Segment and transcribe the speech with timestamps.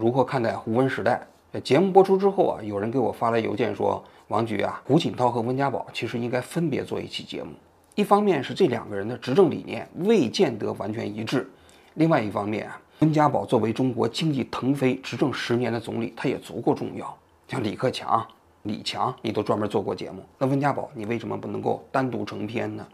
[0.00, 1.20] 如何看待胡温时代？
[1.62, 7.52] 节目播出之后啊，有人给我发来邮件说，王局啊，胡锦涛和温家宝其实应该分别做一期节目。
[7.96, 11.46] 一方面是这两个人的执政理念未见得完全一致，
[11.94, 17.14] 另外一方面啊，温家宝作为中国经济腾飞执政十年的总理，他也足够重要。
[17.46, 18.26] 像李克强、
[18.62, 22.86] 李强，你都专门做过节目，那温家宝你为什么不能够单独成篇呢？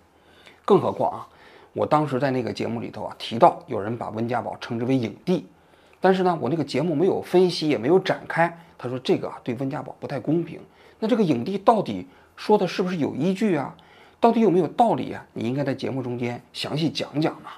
[0.64, 1.28] 更何况啊。
[1.72, 5.46] 我当时在那个节目里头啊提到，有人把温家宝称之为影帝，
[6.06, 8.56] 但是呢，我那个节目没有分析，也没有展开。
[8.78, 10.60] 他说这个啊对温家宝不太公平。
[11.00, 12.06] 那这个影帝到底
[12.36, 13.74] 说的是不是有依据啊？
[14.20, 15.26] 到底有没有道理啊？
[15.32, 17.50] 你应该在节目中间详细讲讲嘛。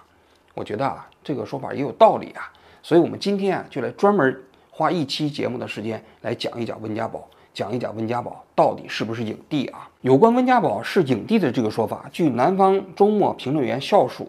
[0.54, 2.50] 我觉得啊这个说法也有道理啊，
[2.82, 7.28] 所以我们今天啊就来专门花一期节目的时间来讲一讲温家宝。
[7.52, 9.90] 讲一讲温家宝到底是不是影帝啊？
[10.00, 14.26] 有关温家宝是影帝的这个说法，据南方周末评论员笑鼠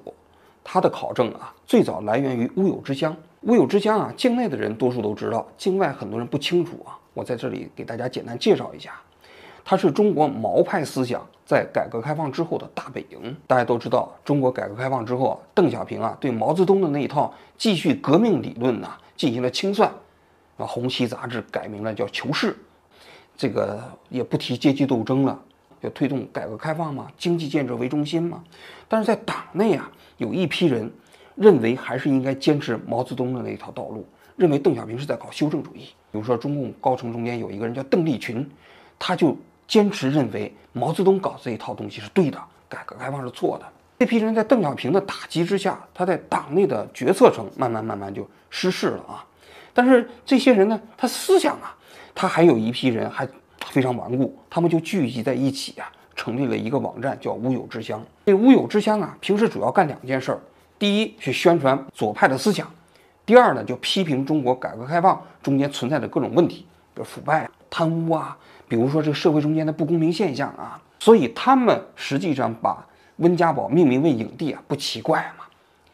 [0.62, 3.16] 他的考证啊，最早来源于乌有之乡。
[3.42, 6.98] 乌有之乡啊，境内的人多数都知道，境外很多人不清楚啊。
[7.14, 8.94] 我在这里给大家简单介绍一下，
[9.64, 13.36] 它是中国毛派思想在改革开放之后的大本营。
[13.48, 19.90] 大家都知道，中国改革开放之后啊，邓小平啊对毛泽东的那一套继续革命理论呢进行了清算，
[20.58, 22.52] 啊，红旗杂志改名了叫《求是》。
[23.38, 25.40] 这个也不提阶级斗争了，
[25.80, 28.44] 要推动改革开放嘛，经济建设为中心嘛。
[28.90, 30.92] 但是在党内啊，有一批人
[31.40, 35.86] 认为还是应该坚持毛泽东的那一套道路，认为邓小平是在搞修正主义。
[36.12, 38.48] 比如说中共高层中间有一个人叫邓力群，
[39.00, 39.36] 他就
[39.68, 42.38] 坚持认为毛泽东搞这一套东西是对的，
[42.68, 43.66] 改革开放是错的。
[43.98, 49.26] 这批人在邓小平的打击之下，他在党内的决策层慢慢慢慢就失势了啊。
[49.74, 51.76] 但是这些人呢，他思想啊。
[52.16, 53.26] 他还有一批人还
[53.68, 58.04] 非常顽固，他们就聚集在一起啊，成立了一个网站，叫乌有之乡。
[58.26, 60.40] 这乌有之乡啊，平时主要干两件事儿：
[60.80, 62.66] 第一，去宣传左派的思想；
[63.26, 70.82] 第二呢，就批评中国改革开放中间存在的各种问题，比如腐败、贪污啊，比如说这个社会中间的不公平现象啊。
[71.00, 75.44] 所以他们实际上把温家宝命名为影帝啊，不奇怪嘛。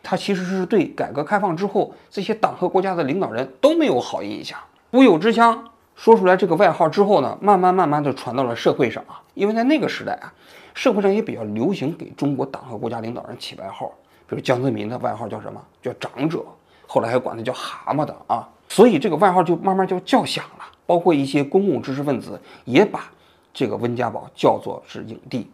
[0.04, 4.58] 他其实是对改革开放之后这些党和国家的领导人都没有好印象。
[4.92, 5.72] 乌有之乡。
[5.96, 10.34] 说出来这个外号之后呢，慢慢慢慢的传到了社会上啊，因为在那个时代啊，
[10.74, 13.90] 社会上也比较流行给中国党和国家领导人起外号，
[14.28, 15.62] 比如江泽民的外号叫什么？
[15.82, 16.44] 叫长者，
[16.88, 20.66] 后来还管他叫蛤蟆的啊，所以这个外号就慢慢就叫响了。
[20.86, 23.12] 包括一些公共知识分子也把
[23.54, 25.50] 这个温家宝叫做是影帝。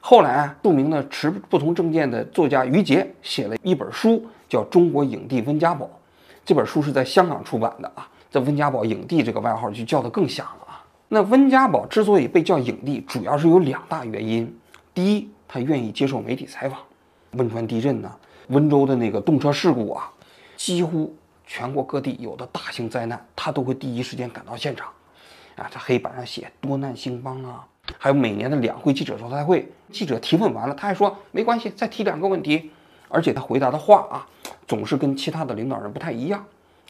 [0.00, 5.86] 后来啊，著名的持不同政见的作家于杰写了一本书，叫《中国影帝温家宝》，
[6.44, 8.08] 这本书是在香港出版的啊。
[8.30, 10.84] 这温家宝影帝这个外号就叫得更响了啊！
[11.08, 14.54] 那温家宝之所以被叫影帝，主要是有两大原因。
[14.92, 16.78] 第一，他愿意接受媒体采访。
[17.32, 18.10] 汶川地震呢，
[18.48, 20.10] 温州的那个动车事故啊，
[20.56, 21.14] 几乎
[21.46, 24.88] 全国各地有的大型灾难，他都会第一时间赶到现场。
[25.56, 27.66] 啊，在黑板上写“多难兴邦”啊，
[27.98, 32.70] 还有每年的两会记者招待会，记者提问完了，他还说没关系，再提两个问题。
[33.08, 34.26] 而且他回答的话啊，
[34.66, 36.44] 总是跟其他的领导人不太一样。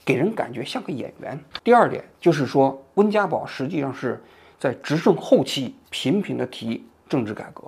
[0.04, 1.38] 给人感觉像个演员。
[1.62, 4.22] 第二点就是说，温家宝实际上是
[4.58, 7.64] 在执政后期频频的提政治改革，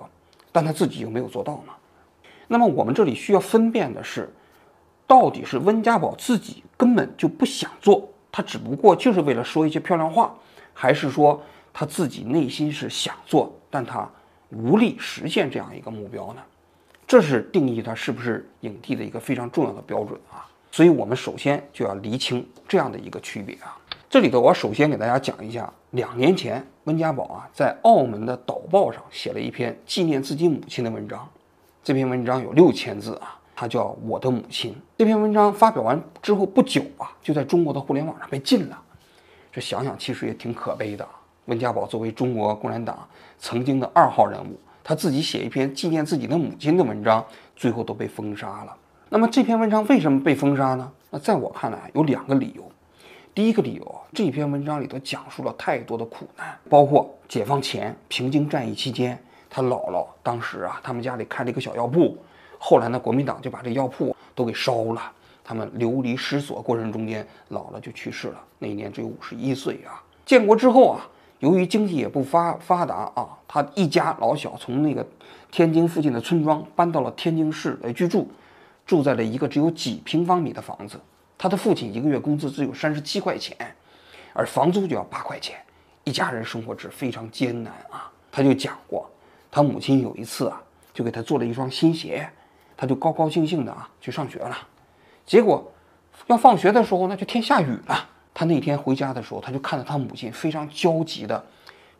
[0.51, 1.73] 但他自己又没有做到呢。
[2.51, 4.29] 那么我们这里需要分辨的是，
[5.07, 10.35] 到底是温家宝自己根本就不想做，他只不过就是为了说一些漂亮话，
[10.73, 11.41] 还是说
[11.71, 14.05] 他自己内心是想做，但他
[14.49, 16.41] 无力实现这样一个目标呢？
[17.07, 20.45] 这是定义他是不是影帝的一个非常重要的标准啊。
[20.73, 23.77] 所以，我们首先就要厘清这样的一个区别啊。
[24.09, 31.25] 这里头，我首先给大家讲一下，两年前温家宝啊在澳门的《导报》上写了一篇纪念自己母亲的文章。
[31.83, 34.71] 这篇文章有六千字啊，它叫《我的母亲》。
[34.99, 38.79] 这篇文章发表完之后不久啊，就在中国的互联网上被禁了。
[39.51, 41.07] 这想想其实也挺可悲的。
[41.45, 43.07] 温家宝作为中国共产党
[43.39, 47.25] 曾经的二号人物，他自己写一篇纪念自己的母亲的文章，
[47.55, 48.77] 最后都被封杀了。
[49.09, 50.91] 那么这篇文章为什么被封杀呢？
[51.09, 52.71] 那在我看来有两个理由。
[53.33, 59.19] 第一个理由，这篇文章里头讲述了太多的苦难，包括解放前平津战役期间，
[59.51, 62.17] 他姥姥当时啊，他们家里开了一个小药铺，
[62.57, 65.11] 后来呢，国民党就把这药铺都给烧了，
[65.43, 70.01] 他们流离失所过程中间，姥姥就去世了，那一年只有五十一岁啊。
[70.25, 71.05] 建国之后啊，
[71.39, 75.05] 由于经济也不发发达啊，他一家老小从那个
[75.51, 78.27] 天津附近的村庄搬到了天津市来居住。
[78.83, 80.99] 住在了一个只有几平方米的房子，
[81.37, 83.55] 他的父亲一个月工资只有三十七块钱，
[84.33, 85.55] 而房租就要八块钱，
[86.03, 88.11] 一家人生活是非常艰难啊。
[88.31, 89.09] 他就讲过，
[89.51, 90.63] 他母亲有一次啊，
[90.93, 92.27] 就给他做了一双新鞋，
[92.77, 94.57] 他就高高兴兴的啊去上学了，
[95.25, 95.69] 结果
[96.27, 101.45] 要放学的时候呢，就天下雨了，他那天回家的时候，他就看到他母亲非常焦急的，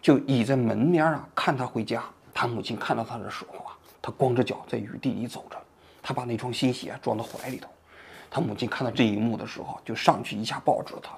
[0.02, 2.02] 就倚在门边啊看他回家。
[2.34, 5.58] 他母亲看到他的时候啊，他光着脚在雨地里走着，
[6.02, 7.68] 他把那双新鞋装到怀里头。
[8.30, 11.12] 他母亲看到这一幕的时候，就上去一下抱住了他，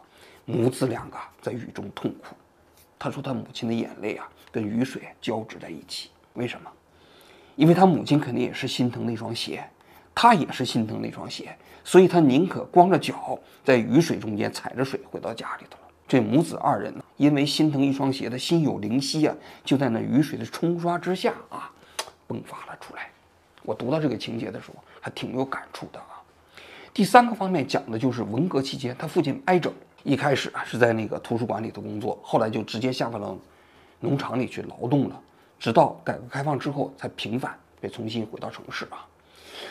[0.45, 2.35] 母子两个在雨中痛哭。
[2.97, 6.69] 他说他母亲的眼泪啊跟雨水交织在一起，为什么？
[7.55, 9.63] 因为他母亲肯定也是心疼那双鞋，
[10.15, 15.87] 他也是心疼那双鞋，所以他宁可光着脚在雨水中间踩着水回到家里头了。
[16.07, 21.71] 这母子二人呢，因为心疼一双鞋的心有灵犀啊，就在那雨水的冲刷之下啊，
[22.27, 23.09] 迸发了出来。
[23.63, 26.21] 我读到这个情节的时候，还挺有感触的啊。
[26.93, 29.71] 第三个方面讲的就是文革期间他父亲挨整，
[30.03, 33.37] 一开始啊是在那个图书馆里头工作，后来就直接下放到
[33.99, 35.21] 农场里去劳动了。
[35.63, 39.07] 直到改革开放之后，才平反，被重新回到城市啊。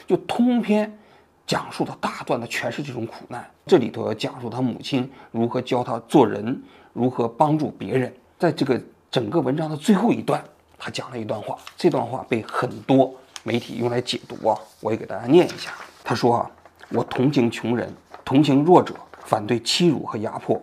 [0.07, 0.91] 就通篇
[1.47, 3.47] 讲述的大段的全是这种苦难。
[3.67, 6.63] 这里头要讲述他母亲如何教他做人，
[6.95, 8.11] 如何帮助别人。
[8.39, 8.81] 在这个
[9.11, 10.43] 整个文章的最后一段，
[10.79, 15.73] 他讲了一段话，这段话被很多媒体用来解读啊，我也给大家念一下。
[16.03, 16.51] 他说啊，
[16.89, 17.93] 我同情穷人，
[18.25, 18.95] 同情弱者，
[19.27, 20.59] 反对欺辱和压迫。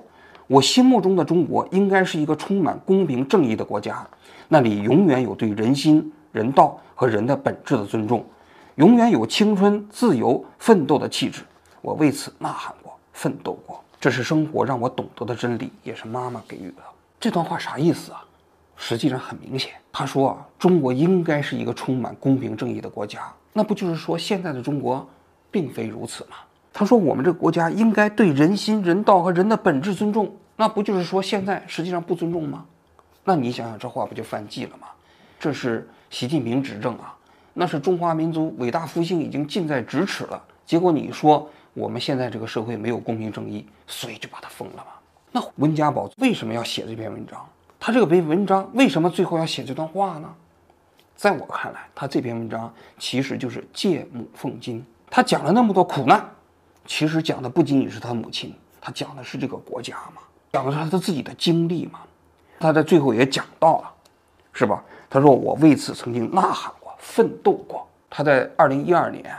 [0.48, 4.04] 我心目中的中国应该是一个充满公平正义的国家。
[4.52, 8.26] 那里永远有对人心、人道和人的本质的尊重，
[8.76, 11.44] 永远有青春、自由、奋斗的气质。
[11.82, 13.80] 我为此呐喊过，奋斗过。
[14.00, 16.82] 这是生活让我懂得的真理，也是妈妈给予的。
[17.20, 18.26] 这段话啥意思啊？
[18.76, 23.32] 实际上很明显，他说啊，中国应该是一个充满公平正义的国家。
[23.54, 25.08] 那不就是说现在的中国，
[25.52, 26.38] 并非如此吗？
[26.74, 32.66] 他说我们这个国家应该对人心、人道和人的本质尊重，那不就是说现在实际上不尊重吗？
[33.30, 34.88] 那你想想，这话不就犯忌了吗？
[35.40, 37.16] 这是习近平执政啊，
[37.54, 40.44] 那是中华民族伟大复兴已经近在咫尺了。
[40.66, 44.86] 结果你说我们现在这个社会没有公平正义，所以就把他封了吗？
[45.32, 47.48] 那温家宝为什么要写这篇文章？
[47.80, 50.34] 他这个篇文章为什么最后要写这段话呢？
[51.16, 54.84] 在我看来，他这篇文章其实就是借母奉金。
[55.08, 56.28] 他讲了那么多苦难，
[56.88, 62.00] 其实讲的不仅仅是他母亲，他讲的是这个国家嘛，讲的是他自己的经历嘛。
[62.60, 63.92] 他在最后也讲到了，
[64.54, 64.84] 是吧？
[65.10, 67.88] 他说我为此曾经呐喊过，奋斗过。
[68.10, 69.34] 他在二零一二年，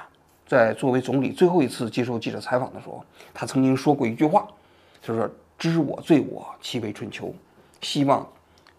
[0.46, 4.49] 在作为总理最后一次接受记者采访的时候，他曾经说过一句话，
[5.02, 5.28] 就说
[5.58, 7.34] “知我罪我，其为春秋”，
[7.82, 8.26] 希望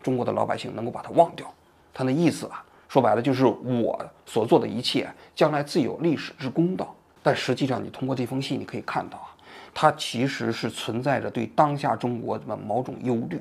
[0.01, 1.45] 中国的老百姓能够把它忘掉。
[1.93, 6.95] 他那意思啊，说白了就是我所做的一切，将来自有历史之公道。
[7.21, 9.29] 但实际上，你通过这封信，你可以看到啊，
[9.73, 13.39] 他其实是存在着对当下中国的某种忧虑。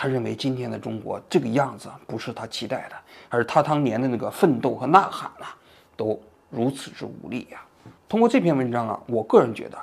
[0.00, 2.94] 他认为今天的中国这个样子不是他期待的，
[3.28, 5.56] 而他当年的那个奋斗和呐喊啊，
[5.96, 6.16] 都
[6.50, 7.60] 如此之无力呀。
[8.08, 9.76] 通过这篇文章啊，我个人觉得，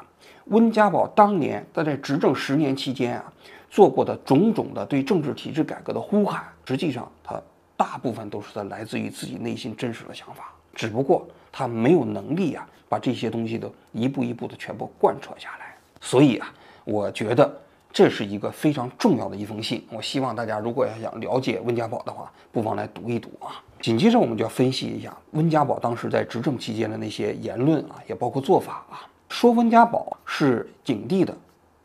[0.45, 3.33] 温家宝当年他在执政十年期间啊，
[3.69, 7.37] 做过的种种的对政治体制改革的呼喊，实际上他
[7.75, 15.75] 大部分都是他来自于自己内心真实的想法，只不过他没有能力啊，把这些东西都一步一步的全部贯彻下来。
[15.99, 16.53] 所以啊，
[16.85, 17.53] 我觉得。
[17.95, 23.63] 这是一个非常重要的一封信，我希望大家如果要想了解温家宝的话，不妨来读一读啊。
[23.79, 29.07] 紧接着我们就要分析一下温家宝当时在执政期间的那些言论啊，也包括做法啊。
[29.29, 31.33] 说温家宝是景帝的，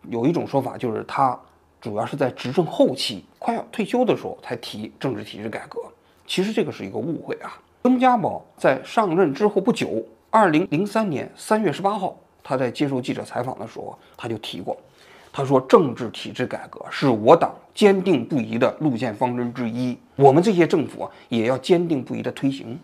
[0.09, 1.39] 有一种说法就是他
[1.81, 5.81] 主要是在执政后期快要退休的时候才提政治体制改革，
[6.27, 7.57] 其实这个是一个误会啊。
[7.83, 14.77] 温家宝在上任之后不久，二零零三年三月十八号，他在接受记者采访的时候，他就提过。
[15.33, 22.79] 他说：“政治体制改革是我党坚定不移的路线方针之一，我们这些政府也要坚定不移的推行。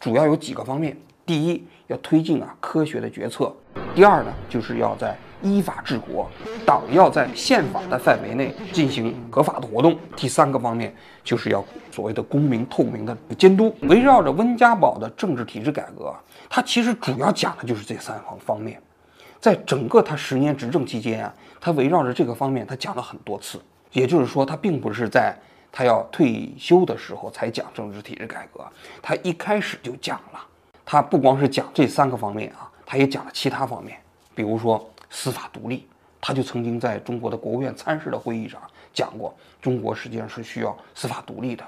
[0.00, 3.52] 主要有几个方面：第一，要推进啊科学的决策；
[3.94, 6.26] 第二呢，就是要在依法治国，
[6.64, 13.74] 党要在宪法的范围内进行合法的活动；第三个方面，就是要所谓的公民透明的监督。
[13.82, 16.14] 围绕着温家宝的政治体制改革，
[16.48, 18.80] 他其实主要讲的就是这三方方面。”
[19.44, 23.60] 在整个他十年执政期间啊，他围绕着这个方面，他讲了很多次。
[23.92, 25.36] 也就是说，他并不是在
[25.70, 28.64] 他要退休的时候才讲政治体制改革，
[29.02, 30.40] 他一开始就讲了。
[30.82, 33.98] 他不光是讲这三个方面啊，他也讲了其他方面，
[34.34, 35.86] 比如说司法独立，
[36.22, 38.58] 他就曾经在中国的国务院参事的会议上
[38.94, 41.62] 讲过，中国实际上是需要司法独立的。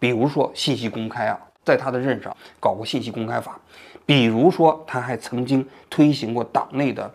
[0.00, 3.58] 比如说信息公开啊，在他的任上搞过信息公开法。
[4.04, 7.10] 比如说，他还曾经推行过党内的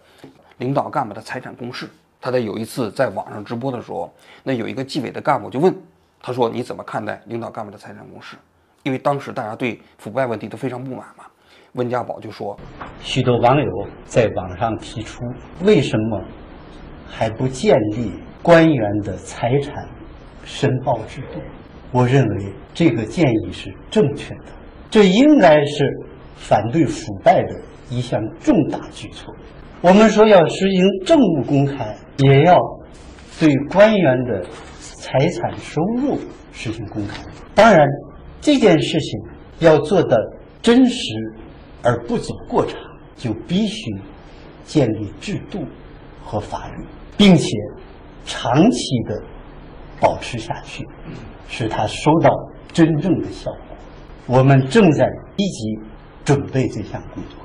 [0.58, 1.90] 领导干部的财产公示。
[2.20, 4.12] 他在有一次在网上直播的时候，
[4.44, 5.74] 那有一个纪委的干部就问
[6.22, 8.36] 他说：“你怎么看待领导干部的财产公示？”
[8.84, 11.26] 因为当时大家对腐败问题都非常不满嘛。
[11.74, 12.58] 温家宝就说
[13.04, 15.22] ：“许多网友在网上提出，
[15.62, 16.24] 为什么
[17.08, 19.88] 还不建立官员的财产
[20.44, 21.40] 申报制度。
[21.92, 24.52] 我认为这个建议是正确的，
[24.90, 25.86] 这应该是
[26.36, 29.34] 反对腐败的一项重大举措。
[29.82, 32.58] 我们说要实行政务公开，也要
[33.40, 34.44] 对官员的
[34.82, 36.18] 财产收入
[36.52, 37.24] 实行公开。
[37.56, 37.88] 当然，
[38.42, 39.20] 这件事情
[39.60, 40.18] 要做的
[40.62, 40.98] 真实
[41.84, 42.76] 而不走过场，
[43.16, 43.96] 就必须
[44.66, 45.60] 建立制度
[46.24, 46.84] 和法律，
[47.16, 47.50] 并且
[48.26, 49.22] 长期的
[50.00, 50.88] 保持下去。
[51.50, 52.30] 使它收到
[52.74, 53.78] 真正的效果。
[54.26, 55.80] 我们正在积极
[56.26, 57.40] 准备这项工作。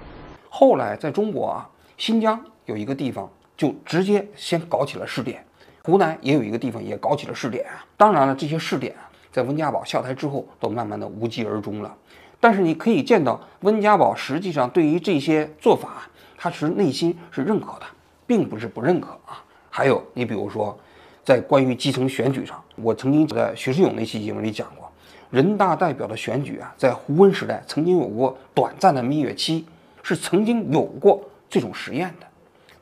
[0.49, 5.45] 后来，在中国啊，新疆有一个地方就直接先搞起了试点，
[5.85, 7.65] 湖南也有一个地方也搞起了试点。
[7.97, 11.97] 当然了，这些试点啊，在温家宝下台之后都慢慢的无疾而终了。
[12.41, 17.87] 但是你可以见到，温家宝实际上对于这些做法，他其实内心是认可的，
[18.27, 19.45] 并不是不认可啊。
[19.71, 20.77] 还有，你比如说。
[21.25, 24.91] 在关于基层选举上，我曾经在徐世勇那期节目里讲过，
[25.31, 29.65] 人大代表的选举啊，在胡温时代曾经有过短暂的蜜月期，
[30.03, 32.27] 是曾经有过这种实验的。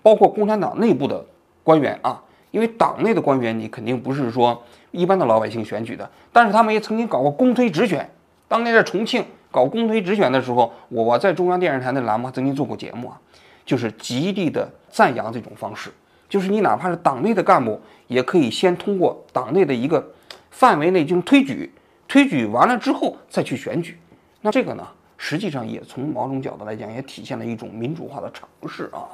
[0.03, 1.23] 包括共产党内部的
[1.63, 8.11] 官员啊，因为党内的官员你肯定不是说一般的老百姓选举的，但是他们也曾经搞过公推直选。
[8.49, 13.21] 当年在重庆搞公推直选的时候，我在中央电视台的栏目曾经做过节目啊，
[13.67, 15.91] 就是极力的赞扬这种方式。
[16.31, 20.03] 就是你哪怕是党内的干部，也可以先通过党内的一个
[20.51, 21.71] 范围内进行推举，
[22.07, 23.99] 推举完了之后再去选举。
[24.41, 24.87] 那这个呢，
[25.19, 29.05] 实际上也从某种角度来讲，也体现了一种民主化的尝试啊。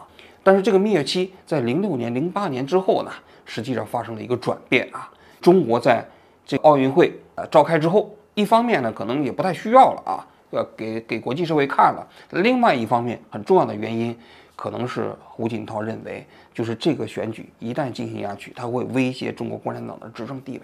[0.43, 3.11] 但是这个蜜月期在零六年、零八年之后呢，
[3.47, 5.11] 实际上发生了一个转变啊。
[5.41, 6.07] 中国在
[6.45, 12.07] 这奥运会呃召开之后，一方面呢，可能也不太需要了啊，要给给国际社会看了。
[12.31, 14.17] 另外一方面，很重要的原因。
[14.57, 20.63] 可能是胡锦涛认为，就是这个选举一旦进行下去，他会威胁中国共产党的执政地位，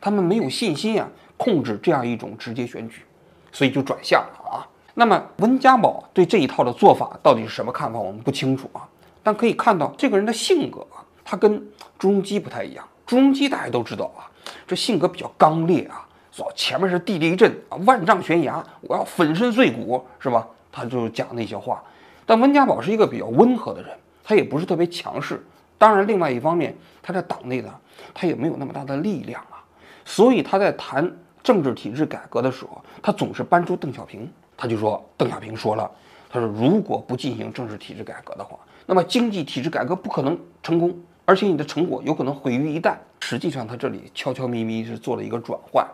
[0.00, 3.02] 他们没有信心啊，控制这样一种直接选举，
[3.50, 4.68] 所以就转向了啊。
[4.92, 8.86] 那么温家宝对这一套的做法到底是什么看法，我们不清楚啊。
[9.22, 11.66] 但可以看到这个人的性格啊，他跟
[11.98, 12.86] 朱镕基不太一样。
[13.06, 14.28] 朱镕基大家都知道啊，
[14.66, 20.46] 这性格比较刚烈啊，说前面是地雷阵啊，万丈悬崖，我要粉身碎骨，是吧？
[20.70, 21.82] 他就讲那些话。
[22.30, 23.90] 但温家宝是一个比较温和的人，
[24.22, 25.44] 他也不是特别强势。
[25.76, 26.72] 当然，另外一方面，
[27.02, 27.74] 他在党内呢，
[28.14, 29.58] 他也没有那么大的力量啊。
[30.04, 34.30] 所以他在谈政治体制改革的时候，他总是搬出邓小平。
[34.56, 35.90] 他就说，邓小平说了，
[36.28, 38.56] 他说如果不进行政治体制改革的话，
[38.86, 42.94] 那么经济体制改革不可能成功，而且你的成果有可能毁于一旦。
[43.18, 45.84] 实际上，他这里悄悄咪咪是做了一个转换。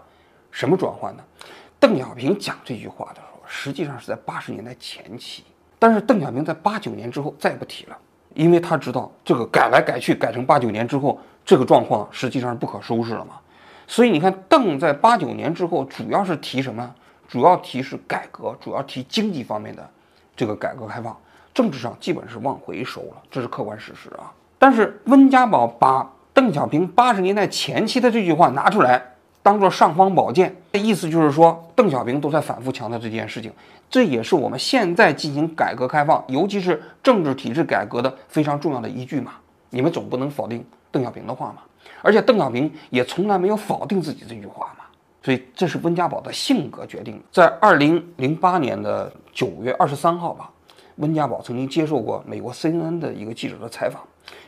[0.51, 1.25] 什么转换呢？
[1.81, 5.43] 邓小平讲这句话的时候，实际上是在八十年代前期。
[5.79, 7.97] 但是邓小平在八九年之后再也不提了，
[8.35, 13.35] 因为他知道这个改来改去改成八九年之后，这个状况实际上是不可收拾了嘛。
[13.87, 16.95] 所以你看，邓在八九年之后主要是提什么？
[17.29, 19.89] 主要提是改革，主要提经济方面的
[20.37, 21.17] 这个改革开放，
[21.53, 24.33] 政治上基本是往回收了，这是客观事实啊。
[24.59, 29.16] 但是温家宝把邓小平八十年代前期的这句话拿出来。
[29.47, 33.53] 当做尚方宝剑，这意思就是说，邓小平都在反复强调这件事情，
[33.89, 39.35] 这也是我们现在进行改革开放，尤其是政治体制改革的非常重要的依据嘛。
[39.71, 41.59] 你们总不能否定邓小平的话嘛？
[42.03, 44.85] 而且邓小平也从来没有否定自己这句话嘛。
[45.23, 47.23] 所以这是温家宝的性格决定的。
[47.31, 50.51] 在二零零八年的九月二十三号吧，
[50.97, 54.03] 温家宝曾经接受过美国 CNN 的一个记者的采访。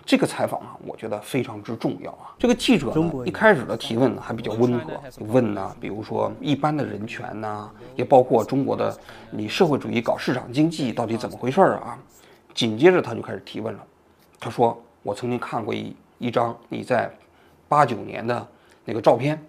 [0.04, 2.32] 这个采访啊，我觉得非常之重要啊。
[2.38, 4.92] 这个记者呢，一开始的提问呢还比较温和，
[5.26, 8.96] 问呢，比如说一般的人权呐，也包括中国的
[9.30, 11.98] 你社会主义搞市场经济到底怎么回事儿啊？
[12.54, 13.80] 紧接着他就开始提问了，
[14.40, 17.08] 他说：“我曾经看过一一张你在
[17.68, 18.44] 八九年的
[18.84, 19.40] 那个照片，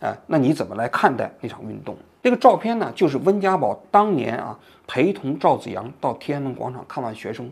[0.00, 1.96] 哎，那你怎么来看待那场运动？
[2.20, 7.48] 这个照片呢，就是温家宝当年啊陪同赵子阳到天安门广场看望学生，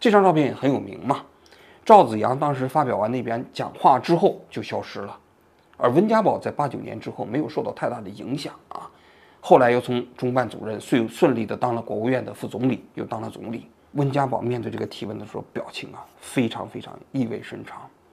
[0.00, 1.22] 这张照片也很有名嘛。”
[1.84, 5.18] 赵子阳当时发表完那边讲话之后就消失了，
[5.76, 8.88] 而温家宝在八九年之后没有受到太大的影响啊，
[9.40, 13.66] 后来又从中办主任顺顺利的当了国务院的副总理，又当了总理。
[13.94, 17.82] 温家宝面对这个提问的时候，表情啊非常非常意味深长。